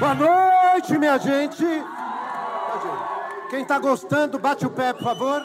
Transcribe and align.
Boa 0.00 0.14
noite, 0.14 0.96
minha 0.96 1.18
gente. 1.18 1.62
Quem 3.50 3.60
está 3.60 3.78
gostando, 3.78 4.38
bate 4.38 4.64
o 4.64 4.70
pé, 4.70 4.94
por 4.94 5.02
favor. 5.02 5.42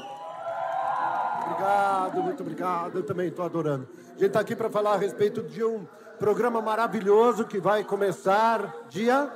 Obrigado, 1.41 2.23
muito 2.23 2.41
obrigado. 2.41 2.99
Eu 2.99 3.03
também 3.03 3.27
estou 3.27 3.43
adorando. 3.43 3.85
A 4.07 4.11
gente 4.11 4.27
está 4.27 4.39
aqui 4.39 4.55
para 4.55 4.69
falar 4.69 4.93
a 4.93 4.97
respeito 4.97 5.43
de 5.43 5.61
um 5.61 5.85
programa 6.17 6.61
maravilhoso 6.61 7.43
que 7.43 7.59
vai 7.59 7.83
começar 7.83 8.73
dia 8.87 9.29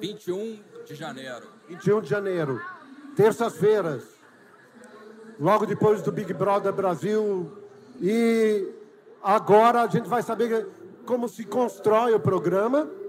21 0.00 0.58
de 0.86 0.94
janeiro. 0.94 1.46
21 1.68 2.00
de 2.00 2.08
janeiro, 2.08 2.58
terças-feiras, 3.14 4.02
logo 5.38 5.66
depois 5.66 6.00
do 6.00 6.10
Big 6.10 6.32
Brother 6.32 6.72
Brasil. 6.72 7.52
E 8.00 8.66
agora 9.22 9.82
a 9.82 9.88
gente 9.88 10.08
vai 10.08 10.22
saber 10.22 10.66
como 11.04 11.28
se 11.28 11.44
constrói 11.44 12.14
o 12.14 12.20
programa 12.20 13.03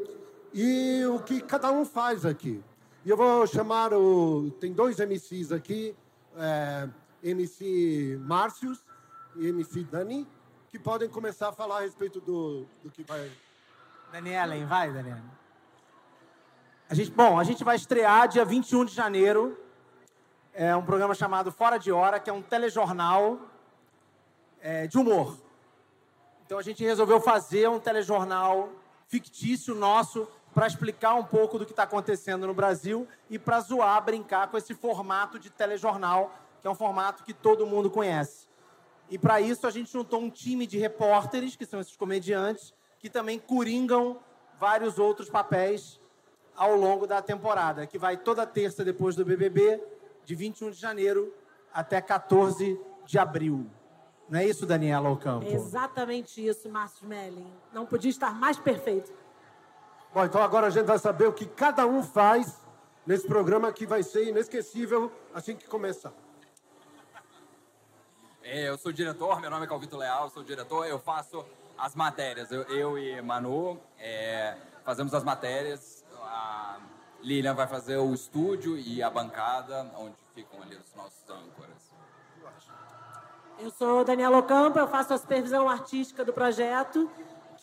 e 0.58 1.06
o 1.08 1.20
que 1.20 1.42
cada 1.42 1.70
um 1.70 1.84
faz 1.84 2.26
aqui. 2.26 2.64
E 3.04 3.10
eu 3.10 3.18
vou 3.18 3.46
chamar 3.46 3.94
o. 3.94 4.50
Tem 4.52 4.72
dois 4.72 4.98
MCs 5.00 5.52
aqui, 5.52 5.94
é, 6.38 6.88
MC 7.22 8.18
Márcios 8.22 8.80
e 9.36 9.48
MC 9.48 9.84
Dani, 9.84 10.26
que 10.72 10.80
podem 10.80 11.10
começar 11.10 11.49
a 11.49 11.52
falar 11.52 11.80
a 11.80 11.82
respeito 11.82 12.22
do, 12.22 12.66
do 12.82 12.90
que 12.90 13.04
vai. 13.04 13.30
Daniela, 14.13 14.66
vai, 14.66 14.94
Daniela. 14.94 15.23
A 16.90 16.96
gente, 16.96 17.12
bom, 17.12 17.38
a 17.38 17.44
gente 17.44 17.62
vai 17.62 17.76
estrear 17.76 18.26
dia 18.30 18.46
21 18.46 18.85
de 18.85 18.96
janeiro. 18.96 19.60
É 20.54 20.74
um 20.74 20.85
programa 20.85 21.13
chamado 21.13 21.52
Fora 21.52 21.77
de 21.77 21.91
Hora, 21.91 22.18
que 22.18 22.30
é 22.30 22.34
um 22.34 22.41
telejornal 22.41 23.41
é, 24.62 24.88
de 24.88 24.98
humor. 24.98 25.38
Então 26.46 26.58
a 26.58 26.62
gente 26.62 26.82
resolveu 26.82 27.20
fazer 27.20 27.70
um 27.70 27.77
telejornal 27.77 28.70
fictício 29.08 29.76
nosso 29.76 30.27
para 30.55 30.68
explicar 30.68 31.16
um 31.16 31.23
pouco 31.26 31.59
do 31.59 31.66
que 31.66 31.73
está 31.73 31.84
acontecendo 31.84 32.48
no 32.48 32.54
Brasil 32.54 33.05
e 33.30 33.38
para 33.38 33.59
zoar, 33.59 34.02
brincar 34.02 34.48
com 34.48 34.58
esse 34.58 34.73
formato 34.73 35.38
de 35.38 35.49
telejornal, 35.49 36.34
que 36.62 36.68
é 36.68 36.71
um 36.71 36.76
formato 36.76 37.26
que 37.26 37.34
todo 37.34 37.68
mundo 37.68 37.91
conhece. 37.91 38.48
E 39.10 39.18
para 39.18 39.41
isso 39.41 39.68
a 39.68 39.70
gente 39.70 39.91
juntou 39.91 40.21
um 40.21 40.29
time 40.29 40.66
de 40.66 40.77
repórteres, 40.77 41.57
que 41.57 41.66
são 41.66 41.82
esses 41.82 41.98
comediantes, 41.98 42.74
que 42.99 43.10
também 43.10 43.38
coringam 43.38 44.18
vários 44.57 44.98
outros 44.98 45.29
papéis 45.29 45.99
ao 46.55 46.74
longo 46.77 47.05
da 47.05 47.22
temporada, 47.22 47.85
que 47.85 47.98
vai 47.98 48.16
toda 48.16 48.48
terça 48.48 48.85
depois 48.85 49.13
do 49.13 49.26
BBB, 49.26 49.84
de 50.24 50.35
21 50.35 50.72
de 50.72 50.79
janeiro 50.79 51.34
até 51.74 51.99
14 51.99 52.79
de 53.05 53.20
abril. 53.20 53.70
Não 54.29 54.40
é 54.40 54.46
isso, 54.46 54.66
Daniela 54.66 55.10
Ocampo? 55.10 55.46
Exatamente 55.46 56.44
isso, 56.44 56.70
Márcio 56.70 57.05
Melling. 57.05 57.51
Não 57.74 57.85
podia 57.85 58.10
estar 58.10 58.34
mais 58.34 58.57
perfeito. 58.57 59.13
Bom, 60.16 60.24
então 60.24 60.41
agora 60.41 60.68
a 60.68 60.70
gente 60.70 60.85
vai 60.85 60.98
saber 60.98 61.27
o 61.27 61.34
que 61.34 61.46
cada 61.46 61.85
um 61.85 62.02
faz 62.02 62.58
nesse 63.05 63.27
programa 63.27 63.70
que 63.74 63.85
vai 63.85 64.02
ser 64.02 64.30
inesquecível 64.30 65.12
assim 65.34 65.57
que 65.57 65.68
começar. 65.68 66.13
É, 68.41 68.69
eu 68.69 68.78
sou 68.78 68.94
diretor, 68.94 69.41
meu 69.41 69.50
nome 69.50 69.66
é 69.66 69.68
Calvito 69.68 69.97
Leal, 69.97 70.30
sou 70.30 70.41
diretor, 70.41 70.85
eu 70.85 70.97
faço 71.00 71.46
as 71.78 71.96
matérias. 71.96 72.50
Eu, 72.50 72.62
eu 72.62 72.97
e 72.97 73.22
Manu 73.22 73.78
é, 74.00 74.56
fazemos 74.85 75.13
as 75.13 75.22
matérias. 75.22 76.06
A 76.22 76.78
Lilian 77.22 77.53
vai 77.53 77.68
fazer 77.68 77.97
o 77.97 78.13
estúdio 78.13 78.78
e 78.78 79.03
a 79.03 79.09
bancada, 79.09 79.91
onde 79.97 80.16
ficam 80.34 80.62
ali 80.62 80.78
os 80.78 80.96
nossos 80.96 81.29
âncoras. 81.29 81.91
Eu 83.59 83.69
sou 83.69 84.06
Daniela 84.06 84.38
Ocampo, 84.38 84.79
eu 84.79 84.88
faço 84.88 85.13
a 85.13 85.18
supervisão 85.18 85.69
artística 85.69 86.24
do 86.24 86.31
projeto 86.31 87.12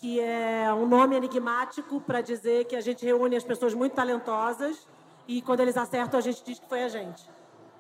que 0.03 0.19
é 0.19 0.75
um 0.75 0.85
nome 0.85 1.15
enigmático 1.15 2.01
para 2.01 2.21
dizer 2.21 2.65
que 2.65 2.75
a 2.75 2.81
gente 2.81 3.07
reúne 3.07 3.37
as 3.37 3.45
pessoas 3.45 3.73
muito 3.73 3.93
talentosas 3.95 4.85
e 5.29 5.41
quando 5.41 5.61
eles 5.61 5.77
acertam 5.77 6.19
a 6.19 6.21
gente 6.21 6.43
diz 6.43 6.59
que 6.59 6.69
foi 6.69 6.83
a 6.83 6.89
gente. 6.89 7.23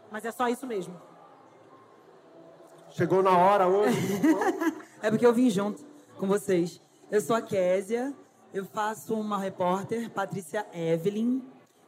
Mas 0.08 0.24
é 0.24 0.30
só 0.30 0.48
isso 0.48 0.64
mesmo. 0.64 0.94
Chegou 2.90 3.24
na 3.24 3.36
hora 3.36 3.66
hoje. 3.66 3.98
é 5.02 5.10
porque 5.10 5.26
eu 5.26 5.32
vim 5.32 5.50
junto 5.50 5.84
com 6.16 6.28
vocês. 6.28 6.80
Eu 7.10 7.20
sou 7.20 7.34
a 7.34 7.42
Késia, 7.42 8.14
eu 8.54 8.64
faço 8.64 9.14
uma 9.14 9.36
repórter, 9.36 10.08
Patrícia 10.08 10.64
Evelyn, 10.72 11.42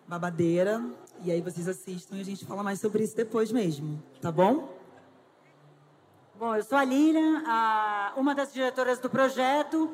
babadeira, 0.04 0.84
e 1.22 1.30
aí 1.30 1.40
vocês 1.40 1.68
assistam 1.68 2.16
e 2.16 2.22
a 2.22 2.24
gente 2.24 2.44
fala 2.44 2.64
mais 2.64 2.80
sobre 2.80 3.04
isso 3.04 3.14
depois 3.14 3.52
mesmo, 3.52 4.02
tá 4.20 4.32
bom? 4.32 4.68
Bom, 6.36 6.56
eu 6.56 6.64
sou 6.64 6.76
a 6.76 6.82
Lilian, 6.82 7.44
a, 7.46 8.14
uma 8.16 8.34
das 8.34 8.52
diretoras 8.52 8.98
do 8.98 9.08
projeto 9.08 9.88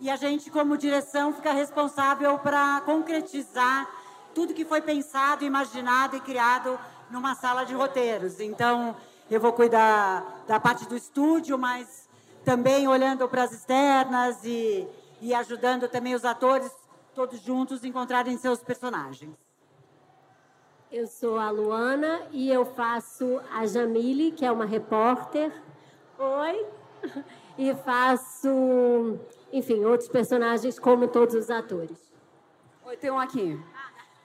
e 0.00 0.10
a 0.10 0.16
gente, 0.16 0.50
como 0.50 0.76
direção, 0.76 1.32
fica 1.32 1.52
responsável 1.52 2.38
para 2.38 2.80
concretizar 2.82 3.88
tudo 4.34 4.54
que 4.54 4.64
foi 4.64 4.80
pensado, 4.80 5.44
imaginado 5.44 6.16
e 6.16 6.20
criado 6.20 6.78
numa 7.10 7.34
sala 7.34 7.64
de 7.64 7.74
roteiros. 7.74 8.40
Então, 8.40 8.96
eu 9.30 9.40
vou 9.40 9.52
cuidar 9.52 10.42
da 10.46 10.58
parte 10.58 10.86
do 10.86 10.96
estúdio, 10.96 11.56
mas 11.56 12.08
também 12.44 12.86
olhando 12.88 13.28
para 13.28 13.44
as 13.44 13.52
externas 13.52 14.44
e, 14.44 14.86
e 15.20 15.32
ajudando 15.32 15.88
também 15.88 16.14
os 16.14 16.24
atores, 16.24 16.70
todos 17.14 17.40
juntos, 17.40 17.84
encontrarem 17.84 18.36
seus 18.36 18.58
personagens. 18.60 19.34
Eu 20.92 21.06
sou 21.06 21.38
a 21.38 21.50
Luana 21.50 22.22
e 22.30 22.50
eu 22.50 22.64
faço 22.64 23.40
a 23.52 23.66
Jamile, 23.66 24.32
que 24.32 24.44
é 24.44 24.52
uma 24.52 24.64
repórter. 24.64 25.52
Oi! 26.18 26.66
E 27.56 27.72
faço 27.72 29.16
enfim, 29.54 29.84
outros 29.84 30.08
personagens 30.08 30.80
como 30.80 31.06
todos 31.06 31.32
os 31.36 31.48
atores. 31.48 31.96
Oi, 32.84 32.96
tem 32.96 33.08
um 33.08 33.20
aqui. 33.20 33.56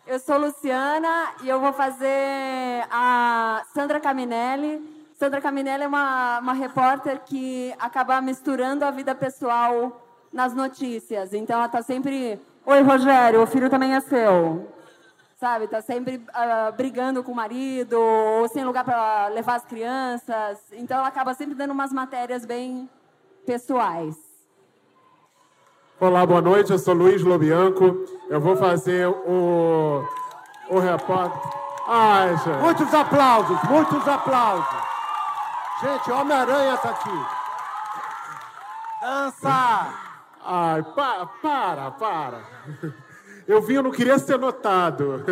Eu 0.08 0.18
sou 0.18 0.40
Luciana 0.40 1.36
e 1.44 1.48
eu 1.48 1.60
vou 1.60 1.72
fazer 1.72 2.84
a 2.90 3.64
Sandra 3.72 4.00
Caminelli. 4.00 4.82
Sandra 5.14 5.40
Caminelli 5.40 5.84
é 5.84 5.88
uma, 5.88 6.40
uma 6.40 6.54
repórter 6.54 7.22
que 7.24 7.72
acaba 7.78 8.20
misturando 8.20 8.84
a 8.84 8.90
vida 8.90 9.14
pessoal 9.14 10.02
nas 10.34 10.56
notícias. 10.56 11.32
Então 11.32 11.58
ela 11.58 11.68
está 11.68 11.84
sempre. 11.84 12.42
Oi, 12.66 12.82
Rogério, 12.82 13.44
o 13.44 13.46
filho 13.46 13.70
também 13.70 13.94
é 13.94 14.02
seu. 14.02 14.68
Sabe, 15.38 15.66
está 15.66 15.80
sempre 15.80 16.16
uh, 16.16 16.76
brigando 16.76 17.24
com 17.24 17.32
o 17.32 17.36
marido, 17.36 17.94
ou 17.94 18.48
sem 18.48 18.66
lugar 18.66 18.84
para 18.84 19.28
levar 19.28 19.56
as 19.58 19.66
crianças. 19.66 20.58
Então 20.72 20.98
ela 20.98 21.08
acaba 21.08 21.36
sempre 21.36 21.54
dando 21.54 21.72
umas 21.72 21.94
matérias 21.94 22.46
bem 22.46 22.90
pessoais. 23.46 24.29
Olá, 26.02 26.26
boa 26.26 26.40
noite. 26.40 26.72
Eu 26.72 26.80
sou 26.80 26.94
Luiz 26.94 27.22
Lobianco. 27.22 28.06
Eu 28.30 28.40
vou 28.40 28.56
fazer 28.56 29.06
o, 29.06 30.02
o 30.70 30.80
repórter. 30.80 31.52
Ai, 31.86 32.38
gente. 32.38 32.62
Muitos 32.62 32.94
aplausos, 32.94 33.58
muitos 33.70 34.08
aplausos. 34.08 34.78
Gente, 35.82 36.10
Homem-Aranha 36.10 36.76
está 36.76 36.92
aqui. 36.92 37.26
Dança! 39.02 39.94
Ai, 40.46 40.84
pa, 40.96 41.30
para, 41.42 41.92
para. 41.92 42.42
Eu 43.46 43.62
vim, 43.62 43.74
eu 43.74 43.84
não 43.84 43.92
queria 43.92 44.18
ser 44.18 44.40
notado. 44.40 45.26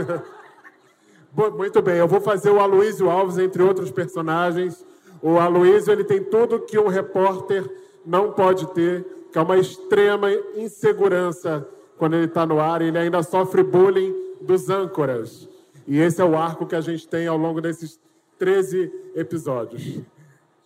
Muito 1.56 1.82
bem, 1.82 1.96
eu 1.96 2.10
vou 2.10 2.20
fazer 2.20 2.50
o 2.50 2.60
Aloysio 2.60 3.10
Alves, 3.10 3.38
entre 3.38 3.64
outros 3.64 3.90
personagens. 3.90 4.86
O 5.22 5.40
Aloysio, 5.40 5.94
ele 5.94 6.04
tem 6.04 6.22
tudo 6.22 6.60
que 6.60 6.78
um 6.78 6.90
repórter 6.90 7.64
não 8.06 8.34
pode 8.34 8.68
ter 8.74 9.17
que 9.32 9.38
é 9.38 9.42
uma 9.42 9.58
extrema 9.58 10.32
insegurança 10.56 11.68
quando 11.98 12.16
ele 12.16 12.26
está 12.26 12.46
no 12.46 12.60
ar 12.60 12.82
e 12.82 12.86
ele 12.86 12.98
ainda 12.98 13.24
sofre 13.24 13.64
bullying 13.64 14.14
dos 14.42 14.70
âncoras. 14.70 15.50
E 15.88 16.00
esse 16.00 16.22
é 16.22 16.26
o 16.26 16.38
arco 16.38 16.66
que 16.66 16.76
a 16.76 16.82
gente 16.82 17.08
tem 17.08 17.28
ao 17.28 17.38
longo 17.38 17.62
desses 17.62 18.00
13 18.38 18.92
episódios. 19.16 20.02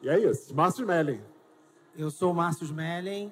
E 0.01 0.09
é 0.09 0.19
isso. 0.19 0.53
Márcio 0.55 0.81
Smelling. 0.81 1.21
Eu 1.97 2.09
sou 2.09 2.31
o 2.31 2.35
Márcio 2.35 2.65
Smelling. 2.65 3.31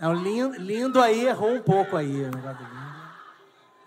um 0.10 0.16
lindo, 0.16 0.58
lindo 0.58 1.02
aí, 1.02 1.26
errou 1.26 1.54
um 1.54 1.62
pouco 1.62 1.96
aí. 1.96 2.24
O 2.24 2.32
negócio 2.32 2.58
do 2.58 2.64
lindo. 2.64 2.94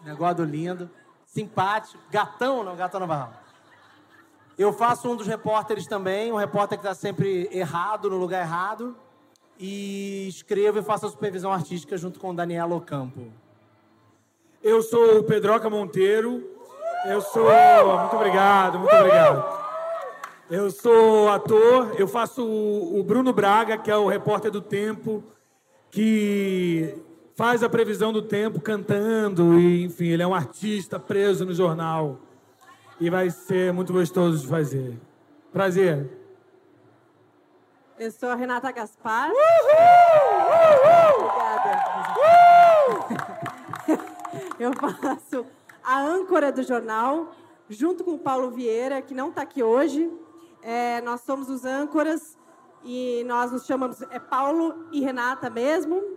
Negócio 0.02 0.36
do 0.36 0.44
lindo. 0.44 0.90
Simpático. 1.26 2.02
Gatão, 2.10 2.64
não, 2.64 2.74
gatão 2.74 3.00
não 3.00 3.06
vai. 3.06 3.28
Eu 4.56 4.72
faço 4.72 5.10
um 5.10 5.14
dos 5.14 5.26
repórteres 5.26 5.86
também, 5.86 6.32
um 6.32 6.36
repórter 6.36 6.78
que 6.78 6.84
está 6.86 6.94
sempre 6.94 7.50
errado, 7.52 8.08
no 8.08 8.16
lugar 8.16 8.40
errado. 8.40 8.96
E 9.58 10.26
escrevo 10.26 10.78
e 10.78 10.82
faço 10.82 11.04
a 11.04 11.10
supervisão 11.10 11.52
artística 11.52 11.98
junto 11.98 12.18
com 12.18 12.30
o 12.30 12.34
Daniel 12.34 12.72
Ocampo. 12.72 13.30
Eu 14.62 14.80
sou 14.80 15.18
o 15.18 15.24
Pedroca 15.24 15.68
Monteiro. 15.68 16.50
Eu 17.04 17.20
sou. 17.20 17.44
Muito 18.00 18.16
obrigado, 18.16 18.78
muito 18.78 18.94
obrigado. 18.94 19.66
Eu 20.48 20.70
sou 20.70 21.28
ator, 21.28 21.94
eu 21.98 22.08
faço 22.08 22.42
o 22.42 23.02
Bruno 23.02 23.32
Braga, 23.32 23.76
que 23.76 23.90
é 23.90 23.96
o 23.96 24.06
repórter 24.06 24.50
do 24.50 24.62
Tempo 24.62 25.22
que 25.96 26.94
faz 27.34 27.62
a 27.62 27.70
previsão 27.70 28.12
do 28.12 28.20
tempo 28.20 28.60
cantando 28.60 29.58
e, 29.58 29.82
enfim, 29.84 30.08
ele 30.08 30.22
é 30.22 30.26
um 30.26 30.34
artista 30.34 31.00
preso 31.00 31.46
no 31.46 31.54
jornal. 31.54 32.18
E 33.00 33.08
vai 33.08 33.30
ser 33.30 33.72
muito 33.72 33.94
gostoso 33.94 34.42
de 34.42 34.46
fazer. 34.46 35.00
Prazer. 35.50 36.06
Eu 37.98 38.10
sou 38.10 38.28
a 38.28 38.34
Renata 38.34 38.70
Gaspar. 38.70 39.30
Obrigada. 41.14 41.86
Eu 44.60 44.72
faço 44.74 45.46
a 45.82 46.02
âncora 46.02 46.52
do 46.52 46.62
jornal, 46.62 47.34
junto 47.70 48.04
com 48.04 48.10
o 48.10 48.18
Paulo 48.18 48.50
Vieira, 48.50 49.00
que 49.00 49.14
não 49.14 49.30
está 49.30 49.40
aqui 49.40 49.62
hoje. 49.62 50.10
É, 50.62 51.00
nós 51.00 51.22
somos 51.22 51.48
os 51.48 51.64
âncoras 51.64 52.36
e 52.86 53.24
nós 53.24 53.50
nos 53.50 53.66
chamamos 53.66 54.00
é 54.02 54.18
Paulo 54.20 54.86
e 54.92 55.00
Renata 55.00 55.50
mesmo. 55.50 56.16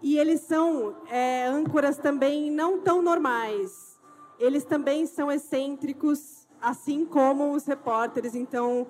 E 0.00 0.16
eles 0.16 0.40
são 0.42 0.96
é, 1.10 1.46
âncoras 1.46 1.98
também 1.98 2.48
não 2.50 2.80
tão 2.80 3.02
normais. 3.02 3.98
Eles 4.38 4.64
também 4.64 5.04
são 5.04 5.30
excêntricos, 5.30 6.48
assim 6.62 7.04
como 7.04 7.52
os 7.52 7.66
repórteres. 7.66 8.36
Então, 8.36 8.86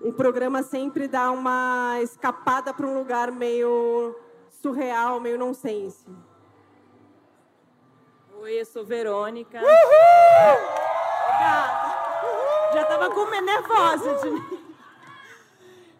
o 0.00 0.12
programa 0.12 0.62
sempre 0.62 1.08
dá 1.08 1.30
uma 1.32 1.98
escapada 2.00 2.72
para 2.72 2.86
um 2.86 2.96
lugar 2.96 3.32
meio 3.32 4.14
surreal, 4.48 5.20
meio 5.20 5.36
nonsense. 5.36 6.06
Oi, 8.38 8.60
eu 8.60 8.64
sou 8.64 8.84
Verônica. 8.84 9.58
Uhul! 9.58 10.84
Obrigada. 11.26 11.94
Já 12.72 12.82
estava 12.82 13.10
com 13.10 13.24
nervosa 13.42 14.14
de 14.14 14.63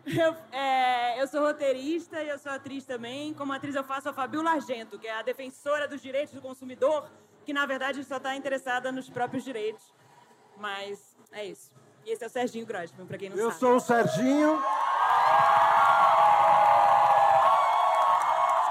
eu, 0.06 0.37
é, 0.53 1.21
eu 1.21 1.27
sou 1.27 1.41
roteirista 1.41 2.23
e 2.23 2.29
eu 2.29 2.39
sou 2.39 2.53
atriz 2.53 2.85
também. 2.85 3.33
Como 3.35 3.53
atriz, 3.53 3.75
eu 3.75 3.85
faço 3.85 4.09
a 4.09 4.12
Fabiola 4.12 4.51
Argento, 4.51 4.99
que 4.99 5.06
é 5.06 5.15
a 5.15 5.23
defensora 5.23 5.89
dos 5.89 6.01
direitos 6.01 6.35
do 6.35 6.41
consumidor, 6.41 7.09
que 7.45 7.53
na 7.53 7.67
verdade 7.67 8.03
só 8.05 8.17
está 8.17 8.37
interessada 8.37 8.93
nos 8.93 9.09
próprios 9.09 9.45
direitos. 9.45 9.93
Mas 10.56 11.17
é 11.33 11.45
isso. 11.45 11.71
E 12.05 12.11
esse 12.11 12.23
é 12.23 12.27
o 12.27 12.31
Serginho 12.31 12.67
Grossman, 12.67 13.06
para 13.06 13.19
quem 13.19 13.31
não 13.31 13.37
eu 13.37 13.51
sabe. 13.51 13.55
Eu 13.55 13.59
sou 13.59 13.77
o 13.77 13.81
Serginho. 13.81 14.62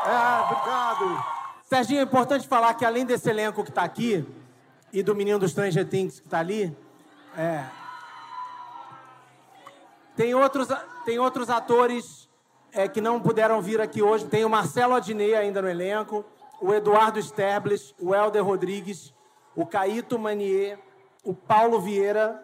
É, 0.06 0.42
obrigado. 0.44 1.26
Serginho, 1.64 2.00
é 2.02 2.04
importante 2.04 2.48
falar 2.48 2.74
que 2.76 2.86
além 2.86 3.06
desse 3.06 3.30
elenco 3.30 3.64
que 3.64 3.70
está 3.70 3.84
aqui, 3.84 4.26
e 4.94 5.02
do 5.02 5.16
menino 5.16 5.40
dos 5.40 5.52
Stranger 5.52 5.88
Things 5.90 6.20
que 6.20 6.28
está 6.28 6.40
ali, 6.40 6.76
é, 7.36 7.66
tem 10.16 10.36
outros, 10.36 10.68
tem 11.06 11.20
outros 11.20 11.50
atores 11.50 12.30
é, 12.72 12.88
que 12.88 13.02
não 13.02 13.20
puderam 13.22 13.62
vir 13.62 13.82
aqui 13.82 14.02
hoje. 14.02 14.26
Tem 14.26 14.46
o 14.46 14.50
Marcelo 14.50 14.94
Adnet 14.94 15.36
ainda 15.36 15.62
no 15.62 15.70
elenco, 15.70 16.26
o 16.62 16.74
Eduardo 16.74 17.20
Sterbles, 17.20 17.94
o 18.00 18.14
Helder 18.14 18.44
Rodrigues, 18.44 19.14
o 19.56 19.66
Caíto 19.66 20.18
Manier, 20.18 20.80
o 21.24 21.34
Paulo 21.34 21.80
Vieira 21.80 22.44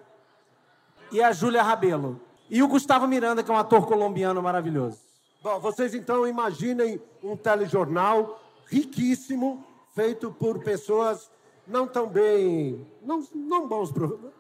e 1.11 1.21
a 1.21 1.31
Júlia 1.31 1.63
Rabelo. 1.63 2.19
E 2.49 2.63
o 2.63 2.67
Gustavo 2.67 3.07
Miranda, 3.07 3.43
que 3.43 3.51
é 3.51 3.53
um 3.53 3.57
ator 3.57 3.85
colombiano 3.85 4.41
maravilhoso. 4.41 4.99
Bom, 5.41 5.59
vocês 5.59 5.93
então 5.93 6.27
imaginem 6.27 7.01
um 7.23 7.37
telejornal 7.37 8.41
riquíssimo, 8.65 9.63
feito 9.93 10.31
por 10.31 10.59
pessoas 10.59 11.29
não 11.65 11.87
tão 11.87 12.07
bem. 12.07 12.85
não, 13.01 13.23
não 13.33 13.67
bons. 13.67 13.93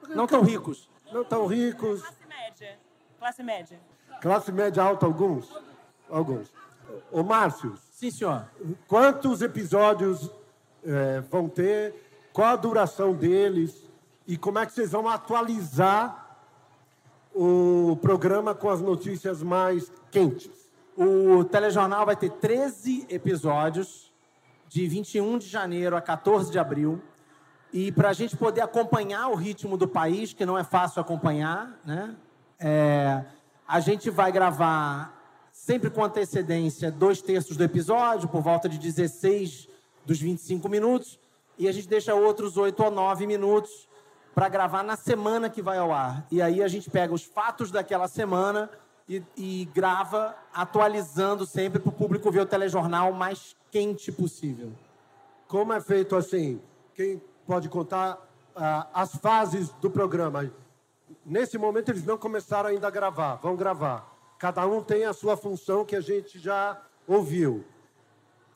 Não 0.09 0.25
tão 0.25 0.41
ricos. 0.41 0.89
Não 1.11 1.23
tão 1.23 1.45
ricos. 1.45 2.01
Classe 2.01 2.25
média. 2.27 2.79
Classe 3.19 3.43
média. 3.43 3.79
Classe 4.21 4.51
média 4.51 4.81
alta, 4.81 5.05
alguns? 5.05 5.53
Alguns. 6.09 6.51
Ô, 7.11 7.21
Márcio. 7.21 7.77
Sim, 7.91 8.09
senhor. 8.09 8.45
Quantos 8.87 9.41
episódios 9.41 10.31
é, 10.85 11.19
vão 11.29 11.49
ter? 11.49 11.93
Qual 12.31 12.47
a 12.47 12.55
duração 12.55 13.13
deles? 13.13 13.83
E 14.25 14.37
como 14.37 14.57
é 14.57 14.65
que 14.65 14.71
vocês 14.71 14.91
vão 14.91 15.07
atualizar 15.07 16.37
o 17.35 17.97
programa 18.01 18.55
com 18.55 18.69
as 18.69 18.81
notícias 18.81 19.43
mais 19.43 19.91
quentes? 20.09 20.49
O 20.95 21.43
telejornal 21.43 22.05
vai 22.05 22.15
ter 22.15 22.31
13 22.31 23.05
episódios, 23.09 24.13
de 24.69 24.87
21 24.87 25.39
de 25.39 25.47
janeiro 25.47 25.95
a 25.95 26.01
14 26.01 26.51
de 26.51 26.59
abril. 26.59 27.01
E 27.73 27.91
para 27.91 28.09
a 28.09 28.13
gente 28.13 28.37
poder 28.37 28.61
acompanhar 28.61 29.27
o 29.27 29.35
ritmo 29.35 29.77
do 29.77 29.87
país, 29.87 30.31
que 30.31 30.45
não 30.45 30.57
é 30.57 30.63
fácil 30.63 31.01
acompanhar, 31.01 31.79
né? 31.85 32.15
É, 32.59 33.23
a 33.67 33.79
gente 33.79 34.09
vai 34.09 34.31
gravar 34.31 35.17
sempre 35.51 35.89
com 35.89 36.03
antecedência 36.03 36.91
dois 36.91 37.21
terços 37.21 37.55
do 37.55 37.63
episódio, 37.63 38.27
por 38.27 38.41
volta 38.41 38.67
de 38.67 38.77
16 38.77 39.69
dos 40.05 40.19
25 40.19 40.67
minutos, 40.67 41.19
e 41.57 41.67
a 41.67 41.71
gente 41.71 41.87
deixa 41.87 42.15
outros 42.15 42.57
8 42.57 42.83
ou 42.83 42.91
9 42.91 43.27
minutos 43.27 43.87
para 44.33 44.49
gravar 44.49 44.83
na 44.83 44.95
semana 44.95 45.49
que 45.49 45.61
vai 45.61 45.77
ao 45.77 45.91
ar. 45.91 46.25
E 46.31 46.41
aí 46.41 46.63
a 46.63 46.67
gente 46.67 46.89
pega 46.89 47.13
os 47.13 47.23
fatos 47.23 47.71
daquela 47.71 48.07
semana 48.07 48.69
e, 49.07 49.23
e 49.35 49.65
grava 49.73 50.35
atualizando 50.53 51.45
sempre 51.45 51.79
para 51.79 51.89
o 51.89 51.93
público 51.93 52.31
ver 52.31 52.41
o 52.41 52.45
telejornal 52.45 53.11
mais 53.11 53.55
quente 53.71 54.11
possível. 54.11 54.71
Como 55.47 55.73
é 55.73 55.81
feito 55.81 56.15
assim? 56.15 56.61
Quem 56.93 57.21
pode 57.45 57.69
contar 57.69 58.15
uh, 58.55 58.87
as 58.93 59.15
fases 59.15 59.69
do 59.81 59.89
programa? 59.89 60.51
Nesse 61.25 61.57
momento 61.57 61.89
eles 61.89 62.05
não 62.05 62.17
começaram 62.17 62.69
ainda 62.69 62.87
a 62.87 62.91
gravar, 62.91 63.35
vão 63.35 63.55
gravar. 63.55 64.07
Cada 64.37 64.65
um 64.65 64.81
tem 64.81 65.05
a 65.05 65.13
sua 65.13 65.35
função 65.35 65.83
que 65.83 65.95
a 65.95 66.01
gente 66.01 66.39
já 66.39 66.81
ouviu. 67.07 67.65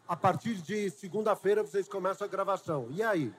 A 0.08 0.16
partir 0.16 0.56
de 0.56 0.90
segunda-feira 0.90 1.62
vocês 1.62 1.88
começam 1.88 2.26
a 2.26 2.30
gravação. 2.30 2.88
E 2.92 3.02
aí? 3.02 3.34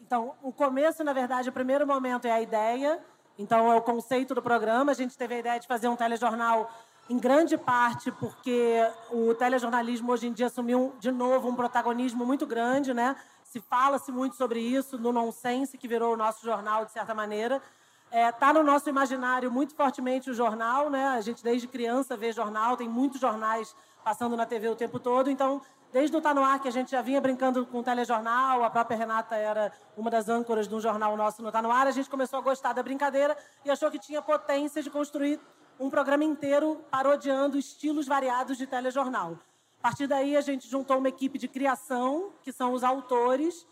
Então, 0.00 0.34
o 0.42 0.52
começo, 0.52 1.02
na 1.02 1.12
verdade, 1.12 1.48
o 1.48 1.52
primeiro 1.52 1.86
momento 1.86 2.26
é 2.26 2.32
a 2.32 2.40
ideia. 2.40 3.00
Então, 3.38 3.70
é 3.70 3.76
o 3.76 3.82
conceito 3.82 4.34
do 4.34 4.42
programa. 4.42 4.92
A 4.92 4.94
gente 4.94 5.16
teve 5.16 5.34
a 5.34 5.38
ideia 5.38 5.60
de 5.60 5.66
fazer 5.66 5.88
um 5.88 5.96
telejornal 5.96 6.70
em 7.08 7.18
grande 7.18 7.56
parte 7.56 8.10
porque 8.10 8.80
o 9.10 9.34
telejornalismo 9.34 10.10
hoje 10.10 10.26
em 10.26 10.32
dia 10.32 10.46
assumiu 10.46 10.94
de 10.98 11.12
novo 11.12 11.48
um 11.48 11.54
protagonismo 11.54 12.26
muito 12.26 12.46
grande, 12.46 12.92
né? 12.92 13.16
Se 13.44 13.60
fala-se 13.60 14.10
muito 14.10 14.34
sobre 14.34 14.60
isso 14.60 14.98
no 14.98 15.12
Nonsense, 15.12 15.78
que 15.78 15.86
virou 15.86 16.14
o 16.14 16.16
nosso 16.16 16.44
jornal 16.44 16.84
de 16.84 16.92
certa 16.92 17.14
maneira. 17.14 17.62
Está 18.06 18.18
é, 18.18 18.32
tá 18.32 18.52
no 18.52 18.62
nosso 18.62 18.88
imaginário 18.88 19.50
muito 19.50 19.74
fortemente 19.74 20.30
o 20.30 20.34
jornal, 20.34 20.88
né? 20.88 21.08
A 21.08 21.20
gente 21.20 21.42
desde 21.42 21.66
criança 21.66 22.16
vê 22.16 22.32
jornal, 22.32 22.76
tem 22.76 22.88
muitos 22.88 23.20
jornais 23.20 23.74
passando 24.04 24.36
na 24.36 24.46
TV 24.46 24.68
o 24.68 24.76
tempo 24.76 24.98
todo. 24.98 25.30
Então, 25.30 25.60
desde 25.92 26.16
o 26.16 26.20
Tá 26.20 26.32
No 26.32 26.44
Ar, 26.44 26.60
que 26.60 26.68
a 26.68 26.70
gente 26.70 26.90
já 26.90 27.02
vinha 27.02 27.20
brincando 27.20 27.66
com 27.66 27.80
o 27.80 27.82
telejornal, 27.82 28.62
a 28.62 28.70
própria 28.70 28.96
Renata 28.96 29.34
era 29.34 29.72
uma 29.96 30.10
das 30.10 30.28
âncoras 30.28 30.68
de 30.68 30.74
um 30.74 30.80
jornal 30.80 31.16
nosso 31.16 31.42
no 31.42 31.50
Tá 31.50 31.60
No 31.60 31.70
Ar, 31.70 31.86
a 31.86 31.90
gente 31.90 32.08
começou 32.08 32.38
a 32.38 32.42
gostar 32.42 32.72
da 32.72 32.82
brincadeira 32.82 33.36
e 33.64 33.70
achou 33.70 33.90
que 33.90 33.98
tinha 33.98 34.22
potência 34.22 34.82
de 34.82 34.90
construir 34.90 35.40
um 35.78 35.90
programa 35.90 36.24
inteiro 36.24 36.84
parodiando 36.90 37.58
estilos 37.58 38.06
variados 38.06 38.56
de 38.56 38.66
telejornal. 38.66 39.38
A 39.78 39.82
partir 39.82 40.06
daí, 40.06 40.36
a 40.36 40.40
gente 40.40 40.68
juntou 40.68 40.98
uma 40.98 41.08
equipe 41.08 41.38
de 41.38 41.48
criação, 41.48 42.32
que 42.42 42.52
são 42.52 42.72
os 42.72 42.82
autores. 42.82 43.66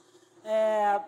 É, 0.44 1.00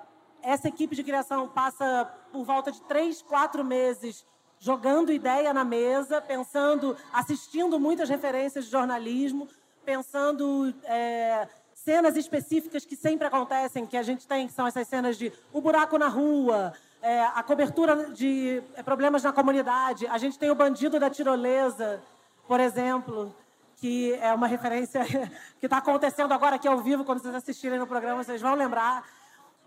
essa 0.43 0.69
equipe 0.69 0.95
de 0.95 1.03
criação 1.03 1.49
passa 1.49 2.13
por 2.37 2.45
volta 2.45 2.71
de 2.71 2.83
três, 2.83 3.23
quatro 3.23 3.65
meses 3.65 4.27
jogando 4.59 5.11
ideia 5.11 5.55
na 5.55 5.65
mesa, 5.65 6.21
pensando, 6.21 6.95
assistindo 7.11 7.81
muitas 7.81 8.11
referências 8.11 8.67
de 8.67 8.71
jornalismo, 8.71 9.49
pensando 9.87 10.75
é, 10.85 11.49
cenas 11.73 12.15
específicas 12.15 12.85
que 12.85 12.95
sempre 12.95 13.27
acontecem, 13.27 13.87
que 13.87 13.97
a 13.97 14.03
gente 14.03 14.27
tem, 14.27 14.47
que 14.47 14.53
são 14.53 14.67
essas 14.67 14.87
cenas 14.87 15.17
de 15.17 15.33
o 15.51 15.63
buraco 15.63 15.97
na 15.97 16.09
rua, 16.09 16.75
é, 17.01 17.23
a 17.23 17.43
cobertura 17.43 18.11
de 18.11 18.63
é, 18.75 18.83
problemas 18.83 19.23
na 19.23 19.33
comunidade. 19.33 20.07
A 20.07 20.19
gente 20.19 20.39
tem 20.39 20.51
o 20.51 20.55
bandido 20.55 21.01
da 21.01 21.09
tirolesa, 21.09 22.03
por 22.47 22.61
exemplo, 22.61 23.35
que 23.77 24.13
é 24.15 24.33
uma 24.35 24.47
referência 24.47 25.05
que 25.59 25.67
está 25.67 25.79
acontecendo 25.79 26.33
agora 26.33 26.57
aqui 26.57 26.69
ao 26.69 26.79
vivo, 26.79 27.05
quando 27.05 27.21
vocês 27.21 27.35
assistirem 27.35 27.79
no 27.79 27.87
programa, 27.87 28.23
vocês 28.23 28.43
vão 28.43 28.55
lembrar 28.55 29.07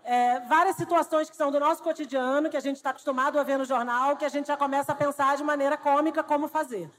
é, 0.04 0.40
várias 0.40 0.76
situações 0.76 1.28
que 1.28 1.36
são 1.36 1.50
do 1.50 1.60
nosso 1.60 1.82
cotidiano, 1.82 2.50
que 2.50 2.56
a 2.56 2.60
gente 2.60 2.76
está 2.76 2.90
acostumado 2.90 3.38
a 3.38 3.42
ver 3.42 3.58
no 3.58 3.64
jornal, 3.64 4.16
que 4.16 4.24
a 4.24 4.28
gente 4.28 4.46
já 4.46 4.56
começa 4.56 4.92
a 4.92 4.94
pensar 4.94 5.36
de 5.36 5.44
maneira 5.44 5.76
cômica 5.76 6.22
como 6.22 6.48
fazer. 6.48 6.90